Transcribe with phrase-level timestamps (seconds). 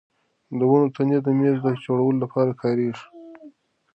[0.57, 3.05] د ونو تنې د مېز جوړولو لپاره کارېږي.